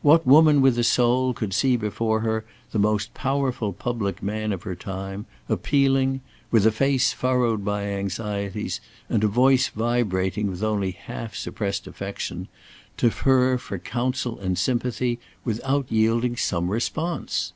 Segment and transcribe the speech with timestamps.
[0.00, 4.62] What woman with a soul could see before her the most powerful public man of
[4.62, 6.20] her time, appealing
[6.52, 12.46] with a face furrowed by anxieties, and a voice vibrating with only half suppressed affection
[12.96, 17.52] to her for counsel and sympathy, without yielding some response?